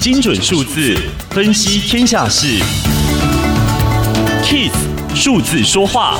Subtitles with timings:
[0.00, 0.96] 精准数字
[1.30, 2.46] 分析天下事
[4.44, 4.70] ，KISS
[5.14, 6.18] 数字说话。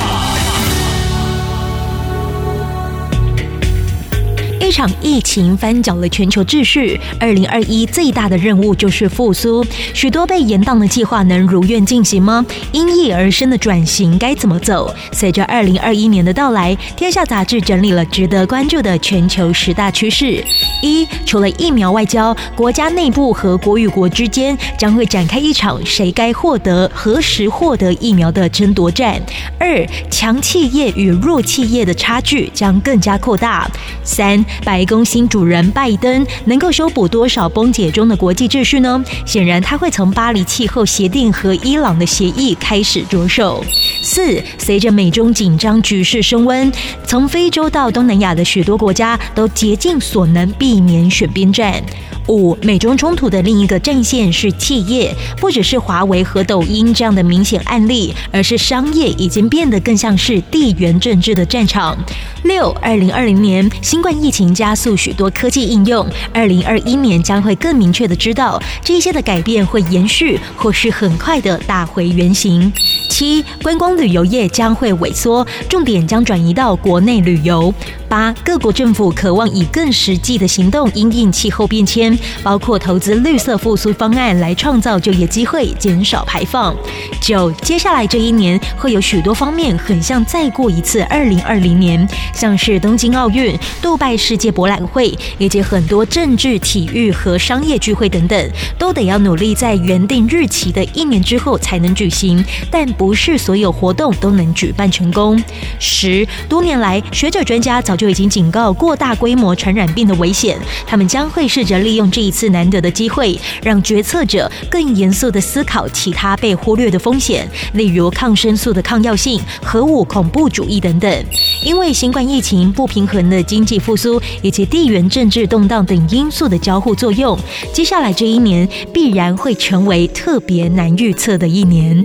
[4.63, 9.63] 一场疫情翻搅了全球秩序，二零二一最大的任务就是复苏。
[9.93, 12.47] 许多被延宕的计划能如愿进行吗？
[12.71, 14.95] 因疫而生的转型该怎么走？
[15.11, 20.43] 随着二零二一年的到来，天下杂志整理了值得关注的全球十大趋势：
[20.81, 29.21] 一、除了疫苗外交，国家内部和国与国之间将会展开一场谁该获得、何时获得疫苗的争夺战；
[29.59, 33.69] 二、强企业与弱企业的差距将更加扩大；
[34.05, 39.03] 三、白宫新主人拜登能够修补多少崩解中的国际秩序呢？
[39.27, 43.65] 显然，他会从巴黎气候协定和伊朗的协议开始着手。
[44.03, 46.71] 四，随着美中紧张局势升温，
[47.07, 51.83] 从非洲到东南亚的许多国家都竭尽所能避免选边站。
[52.29, 61.99] 五，美中冲突的另一个战线是企业，不只是华为和抖音这样的明显案例，而是商业已经变得更像是地缘政治的战场。
[62.45, 72.73] 六，二零二零年新冠疫情加速许多科技应用，二零二一年将会更明确的知道这些的改变会延续，或是很快的打回原形。
[73.11, 77.73] 七，观光旅游业将会萎缩，重点将转移到国内旅游。
[78.13, 86.77] 八，各国政府渴望以更实际的行动因应气候变迁，包括投资绿色复苏方案来创造就业机会，减少排放。
[87.23, 105.43] 九，接下来这一年会有许多方面很像再过一次二零二零年，像是东京奥运、杜拜世界博览会，以及很多政治、体育和商业聚会等等，都得要努力在原定日期的一年之后才能举行，但不是所有活动都能举办成功。
[105.79, 121.25] 十，多年来，学者专家早就就已经警告过大规模传染病的危险，他们将会试着利用这一次难得的机会，让决策者更严肃地思考其他被忽略的风险，例如抗生素的抗药性、核武、恐怖主义等等。
[121.65, 127.39] 因为新冠疫情、不平衡的经济复苏以及地缘政治动荡等因素的交互作用，
[127.73, 132.05] 接下来这一年必然会成为特别难预测的一年。